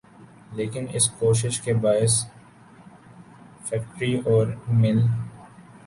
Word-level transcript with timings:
لیکن 0.51 0.85
اس 0.93 1.09
کوشش 1.19 1.59
کے 1.61 1.73
باعث 1.83 2.13
فیکٹری 3.65 4.13
اور 4.25 4.47
میل 4.79 4.99